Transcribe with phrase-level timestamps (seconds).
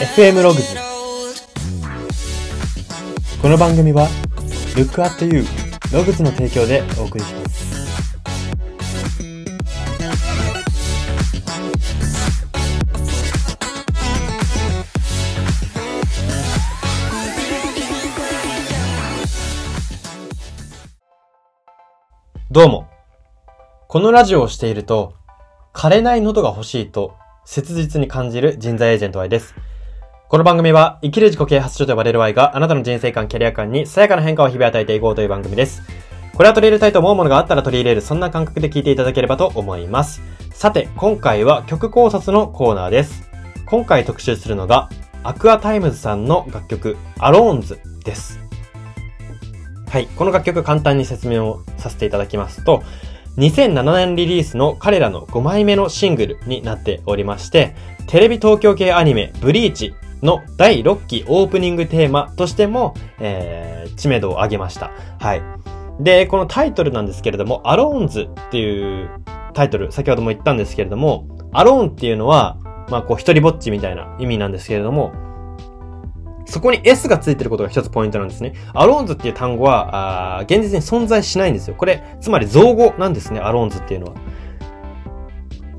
[0.00, 0.76] FM ログズ
[3.42, 4.06] この番組は
[4.76, 5.44] Look at You
[5.92, 7.58] ログズの提供でお送りします
[22.52, 22.88] どうも。
[23.88, 25.14] このラジオをしていると、
[25.74, 29.54] 枯れない喉が欲しいと切実に感じる人材エージェント Y です。
[30.30, 35.82] この番組は生きる自己啓発書と呼ばれる Y があなたの人生観、キャリア観にささやかな変化を日々与えていこうという番組です。
[36.34, 40.20] これは取り入れたいと思うものがあったら取り入れる、そんな感覚で聞いていただければと思います。
[40.52, 43.26] さて、今回は曲考察のコーナーです。
[43.64, 44.90] 今回特集するのが、
[45.22, 48.38] Aqua Timez さんの楽曲、 ALONES です。
[49.88, 50.08] はい。
[50.08, 52.82] この楽曲簡単に説明をさせていただきますと、
[53.38, 57.74] 2007年リリースの彼らの5枚目のシングルになっておりまして、
[58.08, 64.92] テレビ東京系アニメ、ブリーチの第6期オープニングテーマとしても、えー、知名度を上げました。
[65.18, 65.42] はい。
[66.00, 69.10] で、このタイトルなんですけれども、アローンズっていう
[69.54, 72.58] タイトル、先ほども言ったんですけれども、アローンっていうのは、
[72.90, 75.12] まあ、こう、一人ぼっちみたいな意味なんですけれども、
[76.46, 78.54] そこに S がついてることが一つポイントなんですね。
[78.72, 81.74] アローンズっていう単語は、あ現実に存在しないんですよ。
[81.76, 84.14] これ、つまり造語なんですね、アローンズっていうのは。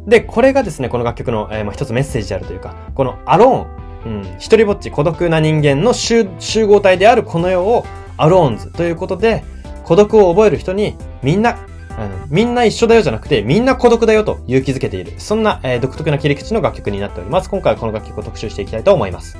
[0.08, 6.26] で、これがですね、この楽曲の、えーまあ、一つメッセージであるというか、このアローン、うん、一人ぼっち孤独な人間の集
[6.66, 7.86] 合体であるこの世を
[8.18, 9.44] アローンズということで、
[9.84, 11.58] 孤独を覚える人にみんな、
[11.98, 15.14] あのみんな一緒だよじゃなくて、みんな孤独だよと勇気づけている。
[15.18, 17.50] そんな、えー独特な切り口の楽曲になっております。
[17.50, 19.38] 今回はこの楽曲を特集していきたいと思います。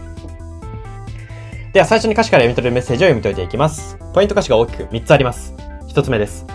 [1.72, 3.98] では最初に歌詞から読み取るメッセージを読み解いていきます。
[4.14, 5.54] ポイント歌詞が大きく3つあります。
[5.88, 6.46] 1つ目です。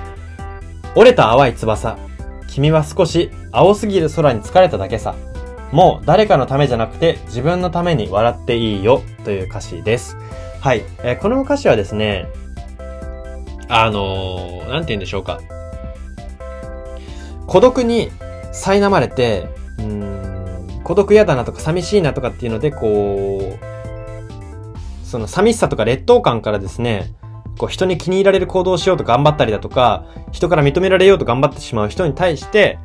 [0.97, 1.97] 折れた淡い翼。
[2.49, 5.15] 君は少し青すぎる空に疲れただけさ。
[5.75, 10.17] もう誰かのためじゃなくて自分のために笑っていいよという歌詞です。
[10.61, 10.85] はい。
[11.03, 12.29] えーこの歌詞はですね、
[13.69, 15.41] あのー、なんて言うんでしょうか。
[17.49, 18.13] 孤独に
[18.53, 19.49] 苛まれて、
[19.81, 27.13] うん、孤独嫌だなとか寂しいなとかっていうので、こう、その寂しさとか劣等感からですね、
[27.59, 32.79] こう人に気に入られる行動をしようと頑張ったりだとか、人から認められようと頑張ってしまう人に対して、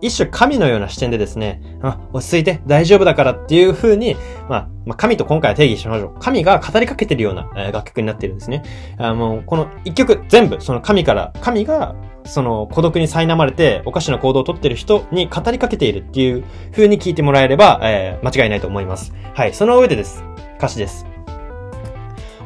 [0.00, 4.16] 一種神のような視点でですね、あ、落ち着いて大丈夫だからっていう風に、
[4.48, 6.20] まあ、まあ、神と今回は定義しましょう。
[6.20, 8.62] 神が語りかけてるような、えー楽曲になってるんですね。
[8.98, 11.94] あもう、この一曲全部、その神から、神が、
[12.24, 19.12] その孤独に苛まれておかしな行動をとってる人に語りかけているっていう風に聞いてもらえれば、えー間違いないと思います。
[19.34, 20.24] はい、その上でです。
[20.58, 21.06] 歌詞です。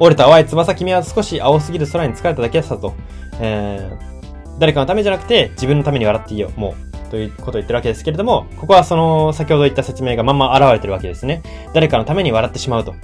[0.00, 2.94] 折れた淡い翼君は少し青すぎる空に疲れただけだと。
[3.40, 4.18] えー
[4.58, 6.87] 誰かのためじゃなくて自分のために笑っていいよ、もう。
[7.10, 11.42] ということを言ってるわけですけれども、ここはその、先ほど言った説明がまんま現れてるわけですね。
[11.74, 12.94] 誰かのために笑ってしまうと。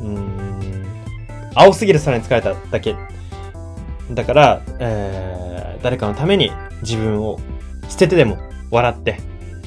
[0.00, 0.84] うん。
[1.54, 2.96] 青すぎる空に疲れただけ。
[4.10, 5.54] だから、えー
[5.84, 6.50] 誰かのために
[6.80, 7.38] 自分を
[7.90, 8.38] 捨ててでも
[8.70, 9.20] 笑って、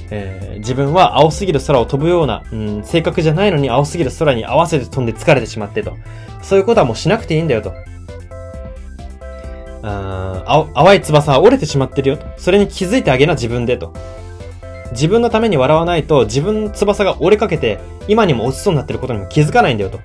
[0.09, 5.96] えー自分は青すぎる空を飛ぶような、うん、性格じゃないのに青すぎる空に合わせて飛んで疲れてしまってと。
[6.42, 7.74] そういうことはもうしなくていいんだよと。
[9.88, 12.25] あ淡い翼は折れてしまってるよと。
[12.38, 13.94] それに気づいてあげな自分でと。
[14.92, 20.00] 自分のために笑わないと自分の翼が折れかけて今にも落ちそうになってることにも気づかないんだよと。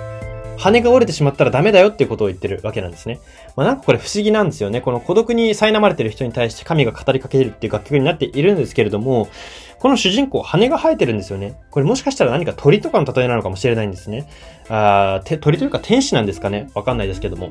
[0.58, 3.18] 羽が折れてしまったらダメだよっていうことを言ってるわけなんですね。
[3.56, 4.80] まあなんかこれ不思議なんですよね。
[4.80, 9.28] この孤独に苛まれてる人に対して神が語りかけるっていう楽曲になっているんですけれども、
[9.80, 11.56] この主人公羽が生えてるんですよね。
[11.70, 14.28] これもしかしたら何か鳥とかの例えなのかもしれないんですね。
[14.68, 17.50] あーて鳥というか天使なんですかねわかんないですけども。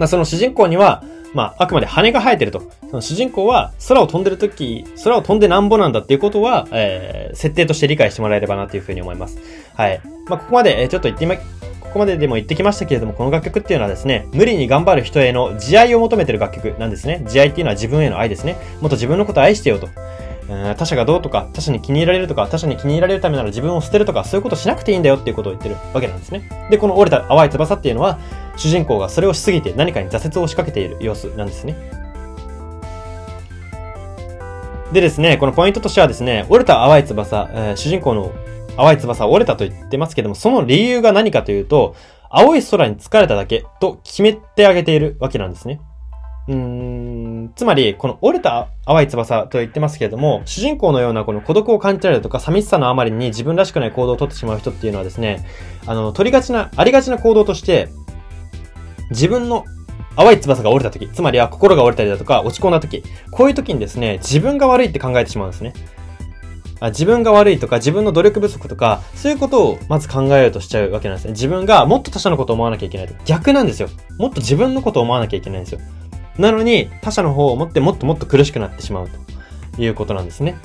[0.00, 2.62] まあその主人公には、まああくまで羽が生えてると。
[2.90, 9.38] その主人公は空を飛んでるとき、空を飛んでなんぼなんだっていうことは、えー、設定として理解してもらえればなというふうに思います。
[9.74, 10.00] はい。
[10.26, 11.42] まあここまで、えーちょっと言ってみ、こ
[11.92, 17.22] こまででも言ってきましたけれども、この楽曲っていうのはですね、無理に頑張る人への慈愛を求めてる楽曲なんですね。
[17.26, 18.56] 慈愛っていうのは自分への愛ですね。
[18.80, 19.88] もっと自分のことを愛してよと。
[20.76, 26.42] 他者がどうとか、他者に気に入られるとか、他者に気に入られるためなら自分を捨てるとか、そういうことしなくていいんだよっていうことを言ってるわけなんですね。
[26.70, 28.18] で、この折れた淡い翼っていうのは、
[28.56, 31.76] 主人公がそれをしすぎて何かに挫折を仕掛けている様子なんですね。
[34.92, 38.32] でですね、このポイントとしてはですね、折れた淡い翼、えー主人公の
[38.76, 41.94] 淡い翼は折れたと言ってますけども、その理由が何かというと、
[42.28, 45.80] 青い空に疲れただけと決めてあげているわけなんですね。
[46.48, 55.46] うーん、つまり、この折れた淡い翼と言ってますけれども、主人公のようなこの孤独を感じたりだとか、寂しさのあまりに自分らしくない行動をとってしまう人っていうのはですね、
[55.86, 57.88] あの、取りがちな、ありがちな行動として、
[59.10, 59.64] 自分の
[60.16, 65.72] 淡い翼が折れた時、つまりは心が折れたりだとか、落ち込んだ時、こういう時にですね、自分が悪いって考えてしまうんですね。
[66.88, 71.32] 自分が悪いとか自分の努力不足とか、そういうことをまず考えようとしちゃうわけなんですね。
[71.32, 73.14] 自分がもっと他者のことを思わなきゃいけないと。
[73.26, 73.88] 逆なんですよ。
[74.18, 75.80] もっと自分のことを思わなきゃいけないんですよ。
[76.38, 79.08] なのに、他者の方を思ってもっともっと苦しくなってしまう
[79.76, 80.56] ということなんですね。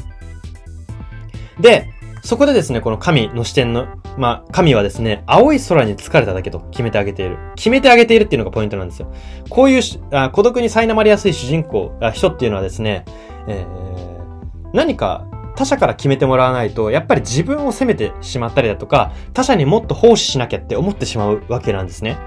[1.59, 1.89] で、
[2.23, 7.37] そこでですね、この神の視点の、まあ、神はですね、青い空に疲れただけと決めてあげている。
[7.55, 9.11] 決めてあげているっていうのがポイントなんですよ。
[9.49, 9.81] こういう
[10.11, 13.05] あ孤独に苛まれやすい主人公あ、人っていうのはですね、
[13.47, 22.17] えー、何か他者から決めてもらわないと、やっぱり自分を責めてしまったりだとか、他者にもっと奉仕しなきゃって思ってしまうわけなんですね。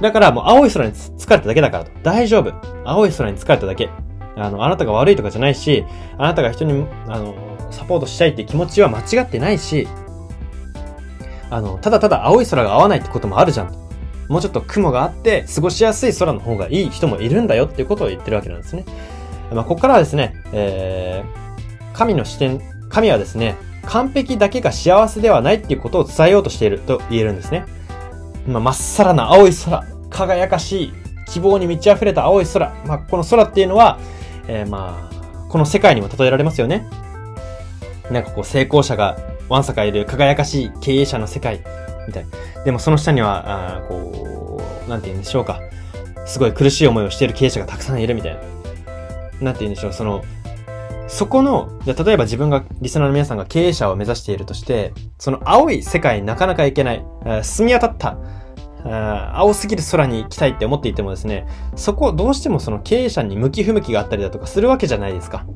[0.00, 1.90] だからもう青い空に疲れただけだからと。
[2.02, 2.52] 大丈夫。
[2.84, 3.90] 青い空に疲れただけ。
[4.36, 5.84] あの、あなたが悪いとかじゃないし、
[6.16, 7.34] あなたが人に、あの、
[7.70, 9.88] サポートしたいって気持ちは間違ってないし、
[11.50, 13.72] あの、ただただ青い空が合わないってこともあるじゃん。
[14.28, 18.84] もうちょっと雲があって過ごしやすい空の方がいい人もいるんだよっていうことを言ってるわけなんですね。
[19.52, 22.60] まあ、ここからはですね、えー、神の視点、
[22.90, 23.56] 神はですね、
[23.86, 27.64] 完璧だけが幸せではないっていうことを伝えようとしていると言えるんですね。
[28.46, 30.92] まあ、真っさらな青い空、輝かしい、
[31.26, 32.74] 希望に満ち溢れた青い空。
[32.86, 33.98] まあ、この空っていうのは、
[34.46, 36.86] えー、まあ、この世界にも例えられますよね。
[38.10, 39.18] なんかこう成功者が
[39.48, 41.62] わんさかいる輝かしい経営者の世界
[42.06, 42.64] みたいな。
[42.64, 45.60] でもその下には、あこう、なんて言うんでしょうか。
[46.26, 48.40] すごい苦しい思いをしている経営者がたくさんいるみたいな。
[49.40, 50.22] なんて言うんでしょう、その、
[51.06, 57.04] そこの、じゃ例えば自分が、リスナーの皆さんが経営者を目指しているとして、その青い世界になかなか行けない、
[57.42, 58.18] 澄み渡った、
[59.32, 61.46] 青すぎる空に行きたいって思っていてもですね、
[61.76, 65.46] そこどうしてもその経営者に向き不向きがあったりだとかするわけじゃないですか。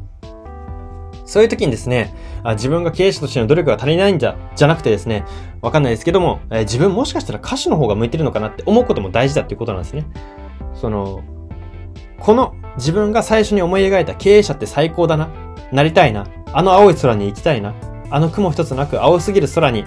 [1.27, 5.25] そういう時にですね、あ自分が経営者としての努力が足りないんじゃ、じゃなくてですね、
[5.61, 10.07] わかんないですけども、えー、自分もしかしたら歌手の方が向いてるのかなって思うことも大事だっていうことなんですね。
[10.75, 11.23] その、
[12.19, 15.29] この自分が最初に思い描いた経営者って最高だな。
[15.73, 16.27] なりたいな。
[16.53, 17.75] あの青い空に行きたいな。
[18.11, 19.85] あの雲一つなく青すぎる空に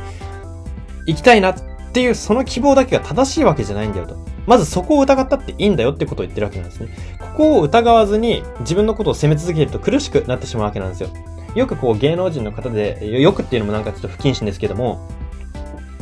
[1.06, 1.56] 行きたいなっ
[1.94, 4.18] ていうその希望だけが正しいわけじゃないんだよと。
[4.48, 6.90] まずそこを疑ったっていいんだよってことを言ってるわけなんですね。
[7.20, 11.10] ここを疑わずに自分のことを責め続けると苦しくなってしまうわけなんですよ。
[11.56, 15.10] よくこう芸能人の方で、よくっていうのもなんかちょっと不謹慎ですけども、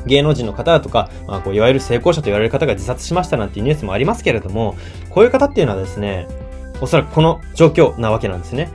[0.05, 4.75] 芸能人の方とか、まあ、こういわゆる成功者と言われる方が自殺しましたなんていうニュースもありますけれども、
[5.09, 6.27] こういう方っていうのはですね、
[6.81, 8.69] おそらくこの状況なわけなんですね。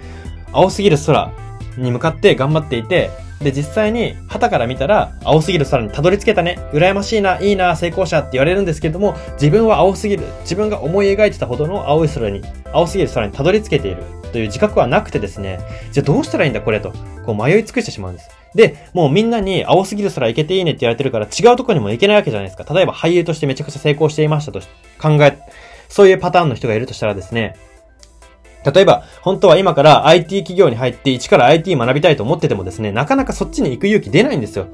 [0.52, 1.30] 青すぎる空
[1.76, 3.10] に向かって頑張っていて、
[3.43, 6.58] で、実際に、旗から見たら、青すぎる空にたどり着けたね。
[6.73, 10.25] 羨ましいな、いいな、成功者って言われるんですけども、自分は青すぎる。
[10.40, 12.43] 自分が思い描いてたほどの青い空に、
[12.73, 14.02] 青すぎる空にたどり着けている。
[14.32, 15.58] という自覚はなくてですね、
[15.93, 16.93] じゃあどうしたらいいんだこれと、
[17.25, 18.31] こう迷い尽くしてしまうんです。
[18.55, 22.73] で、もうみんなに青すぎる空行けていいねって言われてるから違うとこにも行けないわけじゃないですか。
[22.75, 24.61] 例えば俳優としてめちゃくちゃ成功していましたと
[25.00, 25.38] 考え、
[25.88, 27.56] そういうパターンの人がいるとしたらですね、
[28.70, 34.69] 例えば、本当は今から IT 企業に入って一から IT 学びたいと思っててもですね、なかなかそっちに行く勇気出ないんですよ。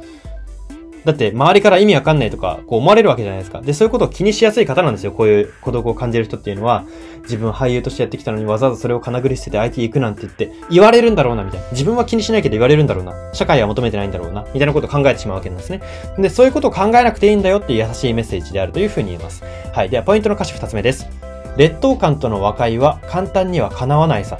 [1.04, 3.60] だって、周りから意味わかんないとか、こう思われるわけじゃないですか。
[3.60, 5.12] で、そういうことを気にしやすい方なんですよ。
[5.12, 6.84] こういう孤独を感じる人っていうのは、
[7.24, 11.66] 自分俳優としてやってきたのにわざわざそれを金繰り捨てて IT 行くなんて言って、言われるんだろうな、みたいな。
[11.72, 13.12] 自分は気にしないけど言われるんだろうな。
[13.34, 14.46] 社会は求めてないんだろうな。
[14.54, 15.82] みたいなことを考えてしまうわけなんですね。
[16.16, 19.44] で、そういうことを考えなくていいんだよっていう優しいメッセージであるというふうに言えます。
[19.74, 19.90] はい。
[19.90, 21.33] では、ポイントの歌詞二つ目です。
[21.56, 24.38] 劣等感との和解は簡単には叶わないさ。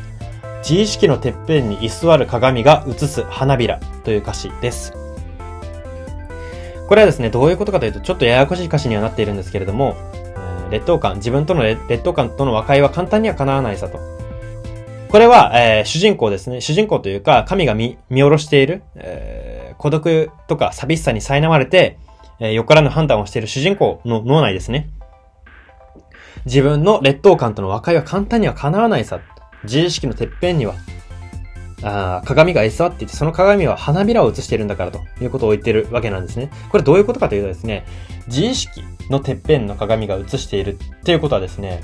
[0.69, 4.93] 自意識のてっぺんに居座る鏡が映す花びらという歌詞です。
[6.89, 9.95] これはですね、どういうことかというと、ちょっとややこしい歌詞にはなっているんですけれども、
[10.71, 13.99] 劣等感、自分との劣等感との和解は簡単には叶わないさと。
[15.09, 16.61] これは、えー、主人公ですね。
[16.61, 21.99] 主人公というか、神が見、見下ろしている、えー、孤独とか寂しさに苛まれて、
[22.41, 24.89] えー、よからぬ判断をしている主人公の脳内ですね。
[26.47, 29.21] 自分の劣等感との和解は簡単には叶わないさ。
[29.65, 30.75] 自意識のてっぺんには
[31.83, 36.51] あ鏡が居座っていて、その鏡は花びらを映しているんだからということを言ってるわけなんですね。
[36.71, 37.87] これどういうことかというとですね、
[38.27, 41.83] 自意識のてっぺんの鏡が映しているっていうことはですね、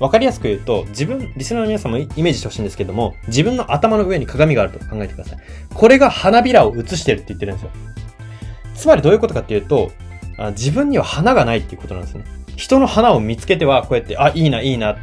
[0.00, 5.38] わかりやすく言うと、自分、リスナーの皆さんもイメージしてほしいんですけども、自分の頭の上に鏡があると考えてください。
[5.74, 7.70] これが花びらを映してるって言ってるんですよ。
[8.74, 9.90] つまりどういうことかっていうと、
[10.50, 12.24] 自分には花がないっていうことなんですね。
[12.58, 14.96] 人の花を見つけては、こうやって、あ、いいな、いいな、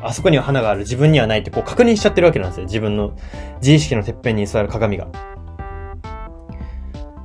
[0.00, 2.64] あそこには花がある、自分にはないってこう確認しちゃってるわけなんですよ。
[2.64, 3.12] 自分の
[3.60, 5.08] 自意識のてっぺんに座る鏡が。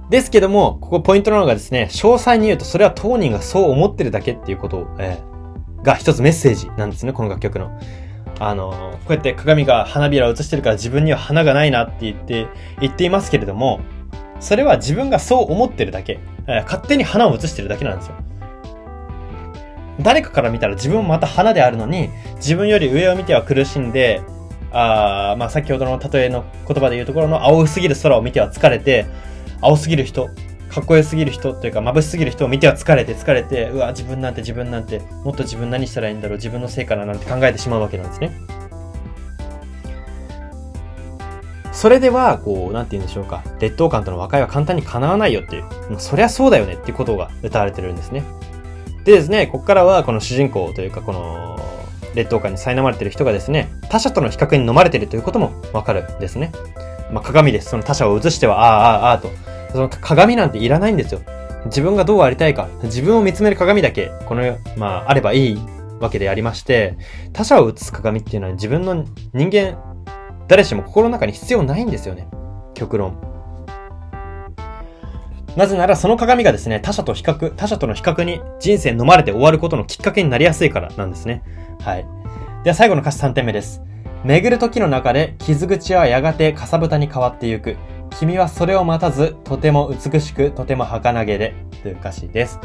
[0.09, 7.71] ですけども、ここポイントなのがですね、詳細に言うとそれは当人がそう思ってるだけっていうことを、えー、が一つメッセージなんですね、この楽曲の。
[8.39, 8.71] あの、
[9.05, 12.47] こうやって鏡が花びらを映してるから自分には花がないなって言って、
[12.81, 13.79] 言っていますけれども、
[14.41, 18.26] それは自分がそう思ってるだけ、えー、勝手に花を映してるだけなんですよ。
[19.99, 24.21] 誰かから見たら自分もまた花であるのに、自分より上を見ては苦しんで、
[24.71, 29.05] あまあ先ほどの例えの言葉で言うところの青すぎる空を見ては疲れて、
[29.61, 30.29] 青すぎる人、
[30.69, 38.31] かっこよすぎる人というか眩しすぎる人を見ては疲れて疲れて、うわ、自分なんて自分なんて、もっと自分何したらいいんだろう、自分のせいかななんて考えてしまうわけなんですね。
[41.71, 43.43] それでは、こう、なんて言うんでしょうか。
[43.59, 45.63] 劣等感との和解は簡単に叶わないよっていう。
[45.91, 48.23] まあ、そりゃそうだよねっていうことが歌われてるんですね。
[49.07, 51.57] でですね、ここからはこの主人公というか、この、
[52.13, 56.51] 劣等感に苛まれてる人がですね、他者との比較に飲まれてるということもわかるんですね。
[57.13, 57.69] まあ、鏡です。
[57.69, 59.29] その他者を映しては、ああ、ああ、ああと。
[59.71, 61.21] その鏡なんていらないんですよ。
[61.67, 65.59] 自分がどうありたいか、自分を見つめる鏡だけ、この、まあ、あればいい
[66.01, 66.97] わけでありまして、
[67.31, 69.77] 他者を映す鏡っていうのは自分の人間、
[70.49, 72.27] 誰しも心の中に必要ないんですよね。
[72.73, 73.36] 極論。
[75.57, 81.41] なぜならその鏡がですね、他者と比較、他者との比較に人生飲まれて終わることのきっかけになりやすいからなんですね。
[81.81, 82.05] はい。
[82.63, 83.81] では最後の歌詞3点目です。
[84.23, 87.75] 巡る時の中で傷口はやがてかさぶたに変わってゆく。
[88.19, 92.59] 君はそれを待たず、とても美しく、とても儚げで、という歌詞です。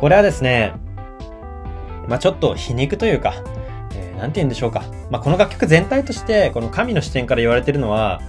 [0.00, 0.72] これはですね、
[2.08, 3.44] まあちょっと皮肉というか、
[3.94, 4.82] えー、なんて言うんでしょうか。
[5.08, 8.20] まあこの楽曲全体として、この神の視点から言われてるのは、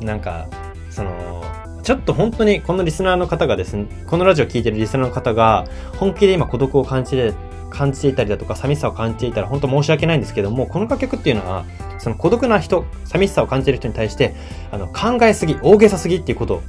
[0.00, 0.48] なんか、
[0.90, 1.44] その、
[1.84, 5.66] ちょっと本当にこのリスナーの方がですね、このラジオ聴いてるリスナーの方が、
[5.98, 7.34] 本気で今孤独を感じて、
[7.68, 11.66] 感じていたりだとか、寂しさを感じていたら本当申し訳ないんですけども、この楽曲っていうのは、
[11.98, 14.34] その孤独な人、寂しさを感じている人に対して、
[14.70, 16.62] あの、考えすぎ、大げさすぎっていうことを、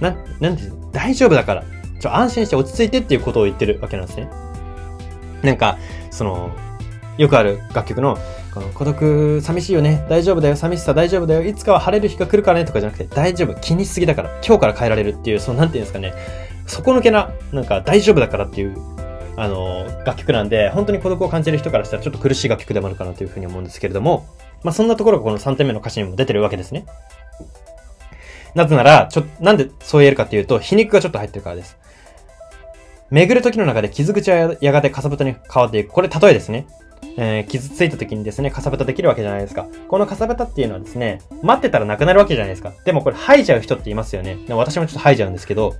[0.00, 1.64] な、なんて、大丈夫だから、
[2.00, 4.28] ちょ、安心して落ち着いてっていうことを言ってるわけなんですね。
[5.42, 5.78] なんか、
[6.10, 6.50] その、
[7.18, 8.18] よくある楽曲の、
[8.56, 16.14] この孤独、寂しいよね、大丈夫だよ、寂しさ大丈夫だよ、いつかは晴れる日が来るからねとかじゃなくて、大丈夫、気にしすぎだから、今日から変えられるっていう、その、なんていうんですかね、
[16.66, 18.74] 底抜けな、なんか大丈夫だからっていう、
[19.36, 24.26] あの、楽曲なんで、本当に孤独を感じる人からしたらちょっと苦しい楽曲でもあるかなというふうに思うんですけれども、
[24.64, 26.86] まあそんなところがこの3点目の歌詞にも出てるわけですね。
[28.54, 31.76] なぜなら、ちょ、なんでそう言えるかっていうと、皮肉がちょっと入ってるからです。
[33.10, 35.90] 巡る時の中で傷口はやがてかさぶたに変わっていく。
[35.90, 36.66] これ例えですね。
[37.18, 39.66] えー、傷ついた時にですね、かさぶたできるわけじゃないですか。
[39.88, 42.72] このかさぶたっていうのはですね、待ってたらなくなるわけじゃないですか。
[42.84, 44.36] でもこれ吐いちゃう人っていますよね。
[44.46, 45.74] で私もちょっと吐いちゃうんですけど、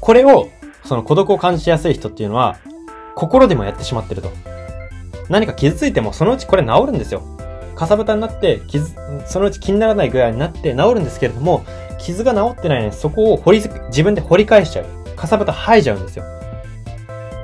[0.00, 0.48] これを、
[0.84, 2.56] その孤独を感じやすい人っていうのは、
[3.14, 4.30] 心でもやってしまってると。
[5.28, 7.22] 何か傷ついてもそのうちこれ治るんですよ。
[7.74, 8.94] かさぶたになって、傷、
[9.26, 11.64] そのうち気にならないぐらいになって治るんですけれども、
[11.98, 15.16] 傷が治ってないのにそこを掘り、自分で掘り返しちゃう。
[15.16, 16.24] かさぶた吐いちゃうんですよ。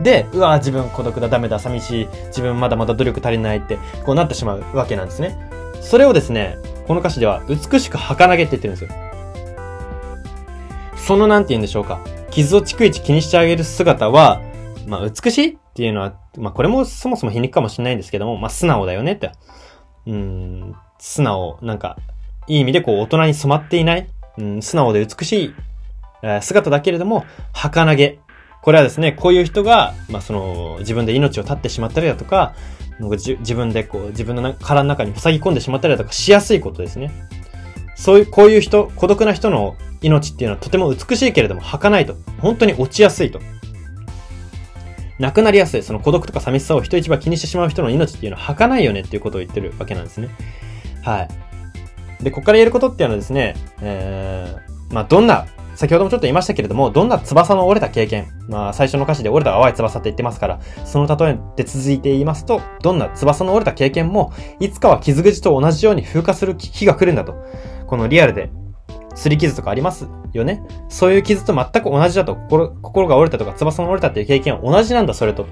[0.03, 5.37] で、うわ、自分孤独だ、ダメだ、寂しい、自分まだまだ努力足りないって、こうなってしまうわけなんですね。
[5.81, 9.05] それをですね、この歌詞では、美しく儚げって言ってるんですよ。
[10.97, 12.01] そのなんて言うんでしょうか。
[12.31, 14.41] 傷を逐一気にしてあげる姿は、
[14.87, 19.33] まあ、美しいっていうのは、まあ、これもそもそも皮肉かもしれないんですけども、まあ、素直だよねって。
[20.07, 21.97] うん、素直、なんか、
[22.47, 24.09] いい意味でこう、大人に染まっていない、
[24.39, 25.55] うん、素直で美しい、
[26.41, 28.19] 姿だけれども、儚げ。
[28.65, 32.55] これはですね、こういう人が、まあ、その、自分で命を絶ってしまったりだとか、
[32.99, 37.13] なんか自分でこう、自分の殻の中に塞ぎ込んでしまったりだとかしやすいことですね。
[37.95, 42.17] そういう、こういう人、孤独な人の命っていうのはとても美しいけれども儚いと。
[42.41, 43.39] 本当に落ちやすいと。
[45.19, 45.83] 亡くなりやすい。
[45.83, 50.31] その孤独とか寂しさを人一番気にしてしまう人の命っていうのは儚いよねっていうことを言ってるわけなんですね。
[51.03, 51.29] は
[52.19, 52.25] い。
[52.25, 67.35] で、ここから言えることっていうのはですね、えー、まあ、どんな先ほどもちょっと言いましたけれども、どんな翼の折れた経験、まあ最初の歌詞で折れた淡い翼って言ってますから、その例えで続いて言いますと、どんな翼の折れた経験も、いつかは傷口と同じように風化する日が来るんだと。
[67.87, 68.51] このリアルで、
[69.15, 70.63] 擦り傷とかありますよね。
[70.89, 75.47] そういう傷と全く同じだと、心、心が折れたとか翼の折れたっていう経験は同じなんだ、それと。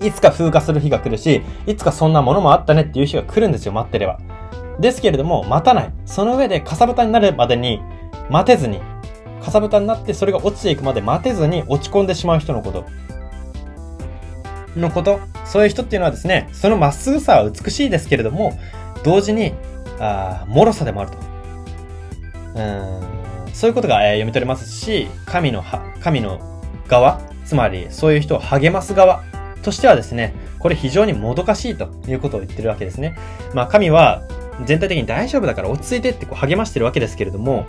[0.00, 4.18] いつか風化する日が来るし、いつかそんなものもあったねっていう日が来るんですよ、待ってれば。
[4.80, 5.92] ですけれども、待たない。
[6.04, 7.80] その上で、かさぶたになるまでに、
[8.30, 8.80] 待てずに、
[9.42, 12.84] かさぶたになってそれが落ちていくまで待てずに落ち込んでしまう人のこと。
[14.76, 15.20] のこと。
[15.44, 18.58] そういう人っていうのはですね、そのまっすぐさは美しいですけれども、
[19.02, 19.52] 同時に、
[20.00, 21.18] ああ脆さでもあると。
[22.56, 22.62] う
[23.50, 25.62] ん、そういうことが、えー、読み取れますし、神の、
[26.00, 26.40] 神の
[26.88, 29.22] 側、つまりそういう人を励ます側
[29.62, 33.16] としてはですね、これ非常にもどかしいということを言ってるわけですね。
[33.52, 34.22] まあ神は
[34.64, 37.66] 全体的に大丈夫だから落ち着いてってこう励ましてるわけですけれども、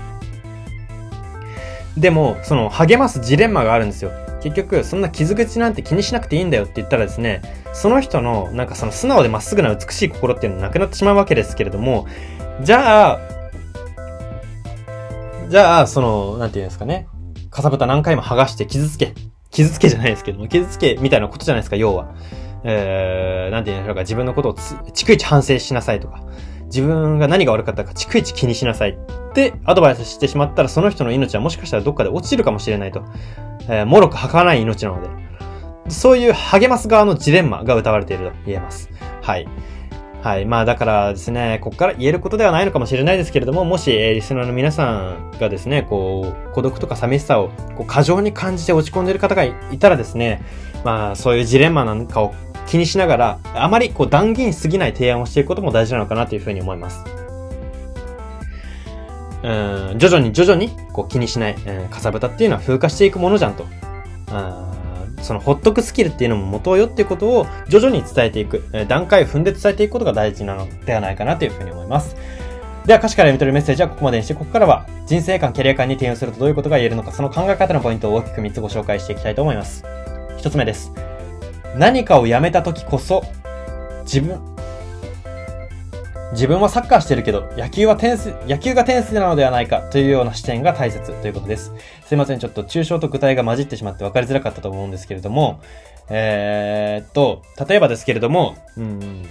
[1.97, 4.11] でも、その励ますジレンマがあるんですよ。
[4.41, 7.41] 結局、そんな傷口なんて気にしなくていいんだよって言ったらですね、
[7.73, 12.05] その人の、なんかその素直でまっすぐな美しい心っていうのはなくなってしまうわけですけれども、
[12.61, 13.19] じゃあ、
[15.49, 17.07] じゃあ、その、なんていうんですかね、
[17.49, 19.13] かさぶた何回も剥がして傷つけ、
[19.51, 22.13] 傷つけじゃないですけども、傷つけみたいなことじゃないですか、要は。
[22.63, 26.23] えー、なんて言うんでしょうか、自分のことを逐一反省しなさいとか、
[26.65, 33.03] 自分が何が悪かったか逐一気にしなさいってアドバイスしてしまったら、その人の命はもしかしたらどっかで落ちるかもしれないと。
[33.67, 35.25] えー、もろく儚い命なので。
[35.87, 38.89] そういう励ます側のジレンマが歌われていると言えます。
[39.21, 39.47] はい。
[40.23, 40.45] はい。
[40.45, 50.41] まあだからですね、ここから言えることではないのかもしれないですけれども、もし、リスナーの皆さんがですね、こう、孤独とか寂しさをこう過剰に感じて落ち込んでいる方がいたらですね、
[50.83, 52.33] まあそういうジレンマなんかを
[52.67, 57.03] 気にしながら、あまりこう断言しすぎない提案をしていくことも大事なのかなというふうに思います。
[59.43, 59.47] う
[59.95, 63.65] ん、徐々に徐々にこう気にしない、うん、かさぶたっていうのは風化していくものじゃんと。
[64.31, 64.75] うん
[65.21, 72.15] そのほっとくスキルっていうのも持とよっていうことを徐々に伝えていく、段階を踏んで伝えていくことが大事なのではないかなというふうに思います。
[72.85, 79.83] では歌詞から読み取るメッセージはここまでにして、ここからは人生観、キャリア観に転用するとどういうことが言えるのか、その考え方のポイントを大きく3つご紹介していきたいと思います。
[80.37, 80.91] 1つ目です。
[81.77, 83.23] 何かをやめた時こそ、
[84.03, 84.39] 自分、
[86.31, 91.73] 自分はサッカーしてるけど、野球はテンス、野球がテンスなのではないかというような視点が大切ということです。
[92.05, 95.61] すいません、ちょっと抽象と具体が混じってしまって分かりづらかったと思うんですけれども、
[96.09, 99.23] えー、っと、例えばですけれども、うん。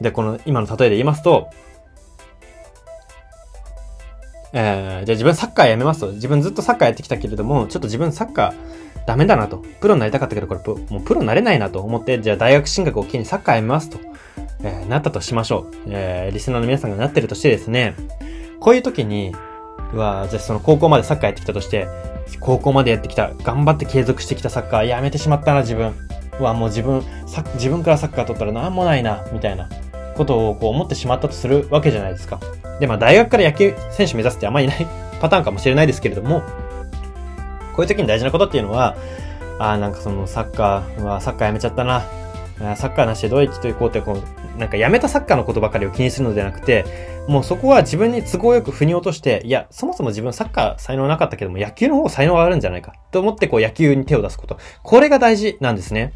[0.00, 1.48] で、この今の例えで言いますと、
[4.52, 6.12] えー、じゃあ自分サッカーやめますと。
[6.12, 9.64] 自分ずっとサッカーやってきたけれども、ちょっと自分サッカーダメだなと。
[9.80, 13.98] プロになりたかったけど、これもうプロになれないなと思って、じゃあ大学進学を機にサッカーやめますと。
[14.64, 15.74] えー、なったとしましょう。
[15.88, 17.94] えー、リスナーの皆さんがなってるとしてですね、
[18.60, 19.34] こういう時に、
[19.92, 21.88] うわじゃあその高校までサッカーやってきたとして、
[22.40, 25.94] 高校までやってきた、頑張って継続してきたサッカーやめてしまったな、自分。
[26.38, 29.68] うわ、もう自分、さ、自分からサッカー取ったらなんもないな、みたいな
[30.16, 32.40] ことをこう思ってしまったとするわけじゃないですか。
[32.80, 34.86] で、まあ大学から野球選手目指すってあんまりいない
[35.20, 36.40] パターンかもしれないですけれども、
[37.74, 38.96] こういう時に大事なことっていうのは、
[39.58, 42.02] ああ、なんかそのサッカーはサッカーやめちゃったな。
[42.76, 46.84] サッカーなしでどういう人行こうってこうなんかやめたサッカーのことばかりを気にするのではなくて、
[47.28, 54.58] もうそこは自分に都合よく腑に落として、いや、そもそも自分サッカー才能なかったけども、野球の方才能があるんじゃないか、と思ってこう野球に手を出すこと。
[54.82, 56.12] これが大事なんですね。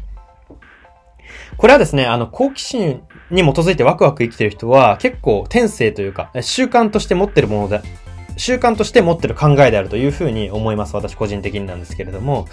[1.57, 7.81] これはですね、あの、好奇心に基づいてワクワク生きてる人は、結構天性というか、習慣として持ってるもので、
[8.37, 10.95] 習慣として持ってる考えであるというふうに思います。
[10.95, 12.47] 私個人的になんですけれども、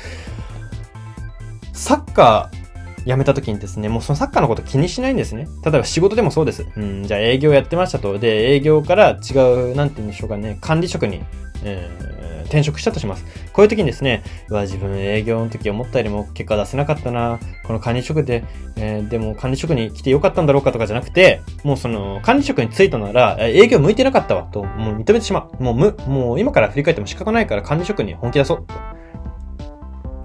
[1.72, 2.64] サッカー、
[3.06, 5.46] 辞めた時にですね、もうそのサッカーのこと気にしないんですね。
[5.62, 6.66] 例えば仕事でもそうです。
[6.74, 8.18] うん、じゃあ営業やってましたと。
[8.18, 9.34] で、営業から違
[9.72, 11.22] う、なんて言うんでしょうかね、管理職に、
[11.64, 13.24] えー、転職したとします。
[13.52, 18.44] こういう時にですね、うわ、自分営業の時思ったよりも結果出せなかったな、この管理職で、
[18.76, 25.62] えー、でも管理職に来てよかったんだろうかとかじゃなくて、もうその管理職に就いたなら、営業向いてなかったわと、もう認めてしまう。
[25.62, 28.64] もうむ、もう今から振り返っても仕方ないから管理職に本気出そう。
[28.66, 28.94] と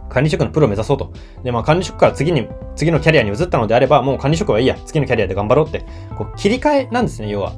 [0.10, 1.14] 管理職のプロを目指そうと。
[1.44, 5.86] で、まあ管理職から次に、次のキャリアに移ったのであれば、もう管理職はいいや、次のキャリアで頑張ろうって、
[6.18, 7.54] こう切り替えなんですね、要は。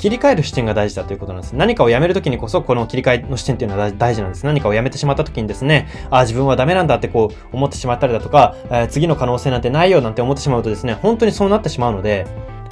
[0.00, 1.54] 切り替える視点が大事だということなんです。
[1.54, 4.46] 何かをやめるときにこそ、この切り替えの視点っていうのは大事なんです。
[4.46, 12.26] 何かをやめてしまったときにですね、あ、自分はダメなんだってこう思ってしまったりだとか、えー、次の可能性なんてないよなんて思ってしまうとですね、本当にそうなってしまうので、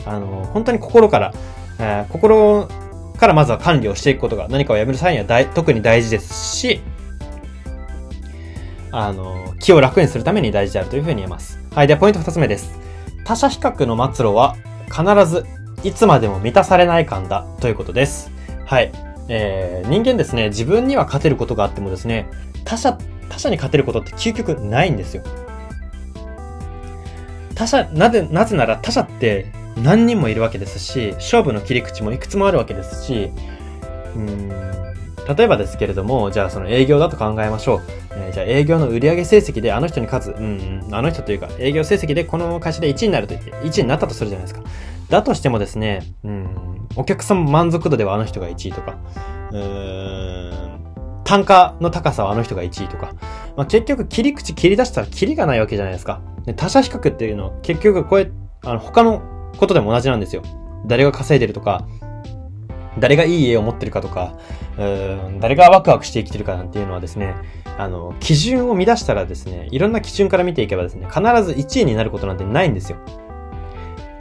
[0.06, 1.34] あの、本当に心から、
[1.78, 2.66] えー、心
[3.18, 6.80] からまずは管理をしていくことが何かをやめる際には大特に大事ですし、
[8.90, 11.58] あの、気を楽にするために大事であるというふうに言えます。
[11.74, 11.86] はい。
[11.86, 12.80] では、ポイント二つ目です。
[13.24, 14.56] 他者比較の末路は
[14.90, 15.44] 必ず
[15.84, 18.30] いつまでも満たされない感だということです。
[18.64, 18.92] はい。
[19.28, 22.28] えー、人間ですね、自分には勝てることがあってもですね、
[22.64, 25.22] 他者、他者に勝てることって究極ないんですよ。
[27.54, 33.30] 他者、なぜ、なぜなら他者って何人もいるわけですし、勝負の切り口もいくつもあるわけですし、
[34.16, 34.68] うん
[35.36, 37.82] 例えばですけれども、じゃあその営業だと考えましょう。
[38.12, 44.66] えー、じゃあ営業の売上成績であの人に勝つ、うん、あの人というか営業成績でこの会社で1位になると言って、1位になったとするじゃないですか。
[45.10, 48.98] だとしてもですね、うん、お客さん満足度ではあの人が1位とか、
[49.50, 53.14] うーん、単価の高さはあの人が1位とか、
[53.56, 56.20] まあ、結局切り口切り出したら切りがないわけじゃないですか。
[56.44, 58.30] で他者比較っていうのは結局これ、
[58.64, 59.22] あの他の
[59.58, 60.42] ことでも同じなんですよ。
[60.86, 61.86] 誰が稼いでるとか、
[62.98, 64.38] 誰がいい家を持ってるかとか、
[64.78, 67.34] うん誰がワクワクして生きてるかなんていうのはですね、
[67.76, 72.98] あの、基準を乱したらですね、いろんな基準から見ていけばですね、必ず1位になることなんてないんですよ。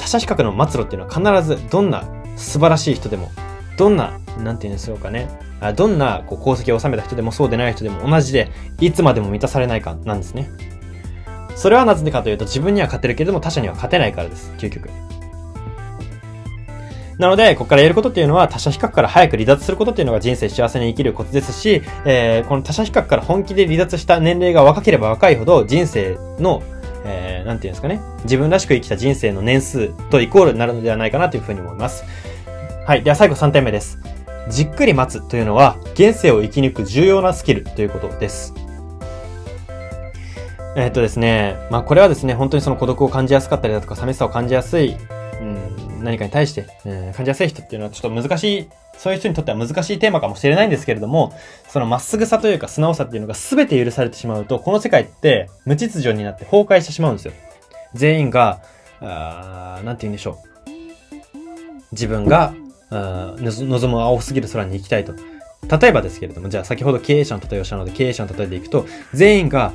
[0.07, 2.05] 他者比較の末路っていうのは必ずどんな
[2.37, 3.29] 素晴らしい人でも、
[3.77, 5.27] どんな、なんていうんでしょうかね、
[5.59, 10.49] あどんなこう功績を収めた人でもそうでない人でも同じで、いつまでも満たされないかなんですね。
[11.57, 14.87] それはなぜかというと自分には勝てるけれども他者には勝てないからです、究極。
[17.17, 26.63] なので、ここからやることっていうのは他者比較から早く離脱することっていうのが人生幸せに生きるコツですし、えー、この他者比較から本気で離脱した年齢が若ければ若いほど人生の
[27.07, 28.01] えー、なんていうんですかね。
[28.23, 32.03] 自分らしく生きた人生の年数とイコールになるのではないかなというふうに思います。
[32.85, 33.03] はい。
[33.03, 33.97] では最後3点目です。
[34.49, 38.53] じっくり待つというのは、現世を生き抜く重要なスキルということです。
[40.75, 44.95] えっとですね、まあこれはですね、本当にその孤独を感じやすかったりだとか、寂しさを感じやすい、
[45.41, 51.33] うん、何かに対して、えー、感じやすい人っていうのはちょっと難しい、そういう人にとっては難しいテーマかもしれないんですけれども、
[51.67, 57.33] そのまっすぐさというか素直さっていうのが全て許されてしまうと、この世界って無秩序になって崩壊してしまうんですよ。
[57.93, 58.61] 全員が、
[59.01, 60.47] あなんて言うんでしょう。
[61.91, 62.53] 自分が、
[62.91, 65.13] 望む青すぎる空に行きたいと。
[65.79, 69.73] 例えばですけれども、じゃあ先ほど経営者の例えをしたので、経営者の例えでいくと、全員が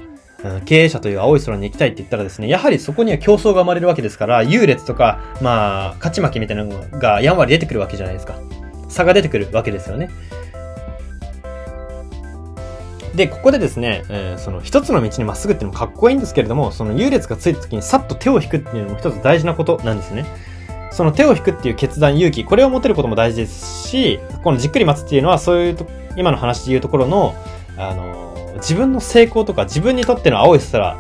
[0.65, 8.35] 経営者という青い空に行きたいって言ったらですね、やはりそこには競争が生まれるわけですから、優劣とか、まあ、勝ち負けみたいなのがやんわり出てくるわけじゃないですか。
[8.93, 10.11] 差が出てくるわけですよね。
[13.15, 20.25] で、ここでですね、えー、その一つの道にまっすぐっていうのもかっこいいんですけれども、その優劣がついた時にさっと手を引くっていうのも一つ大事なことなんですね。
[20.93, 27.35] その手を引くっていう決断、勇気、これを持てることも大事ですし、このじっくり待つっていうのは、そういうと、今の話で言うところの、
[27.77, 30.97] あの自分の成功とか自分にとっての青い空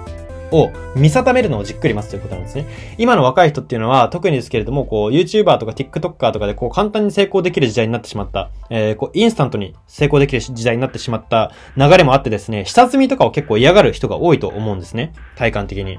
[0.52, 2.66] を見定めるのをじっくり待つということなんですね。
[2.98, 15.12] 今の若い人っていうのは特にですけれども、こう YouTuber とか TikToker とかでこう簡単に成功できる時代になってしまった、えー、こうインスタントに成功できる時代になってしまった流れもあってですね、下積みとかを結構嫌がる人が多いと思うんですね。
[15.36, 15.98] 体感的に。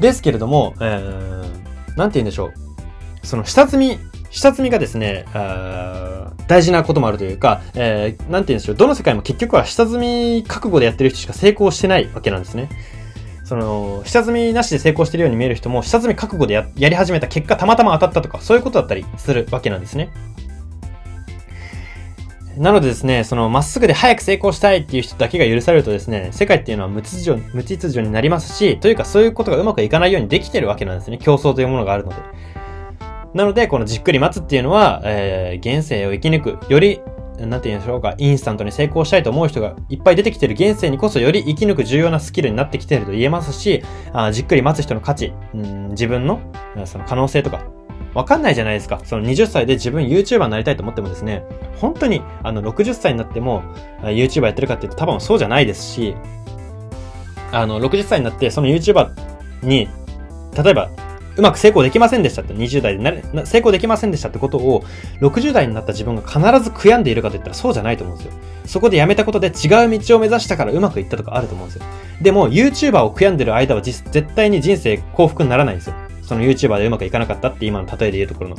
[0.00, 2.52] ですけれども、えー、なんて言うんでしょう。
[3.26, 3.98] その下積み
[4.34, 5.26] 下積みがですね、
[6.48, 12.68] 大事なこともあるというか、えー、なんて言うんでしょう、どの世界も結局は下積み覚悟でやってる人しか成功してないわけなんですね。
[13.44, 20.10] その、下積みなしで成功してるように見える人も、下積み覚悟でややり始めた結果たまたま当たったとか、そういうことだったりするわけなんですね。
[22.58, 31.18] なのでですね、その、まっすぐで早く成功したいっていう人だけが許されるとですね、世界っていうのは無秩序、無秩序になりますし、というかそういうことがうまくいかないようにできてるわけなんですね。
[31.18, 32.16] 競争というものがあるので。
[33.34, 37.00] なので、このじっくり待つっていうのは、えー、現世を生き抜く、より、
[37.38, 46.40] なんて言うんでしょうか、インスタントに成功したいと思う人がいっぱい出てきてる現世にこそより生き抜く重要なスキルになってきてると言えますし、あじっくり待つ人の価値、うん、自分の、
[46.84, 47.66] その可能性とか、
[48.14, 49.00] わかんないじゃないですか。
[49.04, 51.42] その20歳で自分 YouTuber になりたいと思ってもですね、
[51.80, 53.64] 本当にあの60歳になっても
[54.02, 56.14] YouTuber やってるかっていうと多分そうじゃないですし、
[57.50, 59.10] あの60歳になってその YouTuber
[59.64, 59.88] に、
[60.62, 60.88] 例えば
[61.36, 64.84] うまく成功できませんでしたって、20代でなれ成功できませんでしたってことを、
[65.20, 68.32] 60代になった自分が必ず悔やんでいるかといったらそうじゃないと思うんですよ。
[68.66, 69.50] そこで辞めたことで違
[69.84, 71.84] う道を目指したからうまくいったとかあると思うんですよ。
[72.22, 75.94] でも、YouTuber を悔やんでる間は絶対に人生幸福にならないんですよ。
[76.22, 78.56] その YouTuber でうまくいかなかったって今の例えで言うところの。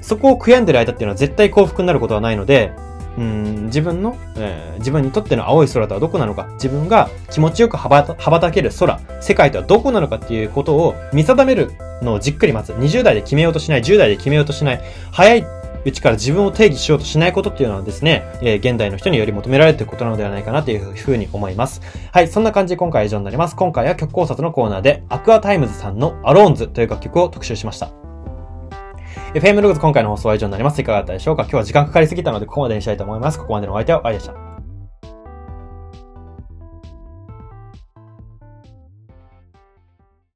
[0.00, 2.72] そこを悔やんでる間っていうのは絶対幸福になることはないので、
[3.18, 12.74] うん、自分の、えー、自分にとっての青い空とはどこなのか、自分が気持ちよく羽ば羽ばたける空、世界とはどこなのかっていうことを見定めるのをじっくり待つ。
[12.74, 14.80] 20代で決めようとしない、10代で決めようとしない、
[15.12, 15.46] 早い
[15.86, 21.80] うちから自分を定義しようとしないことっていうのはですね、えー、現代の人により求められていることなのではないかなというふうに思います。
[22.10, 23.54] はい、そんな感じで今回は以上になります。
[23.54, 28.05] 今回は曲考察のコーナーで、 Aqua Timez さんの ALONES という楽曲を特集しました。
[29.36, 30.80] FM ログズ今回の放送は以上になります。
[30.80, 31.42] いかがだったでしょうか？
[31.42, 33.38] 今日は時間かかりすぎたのでここまでにしたいと思います。
[33.38, 34.45] ここまでのお相手はあいでした。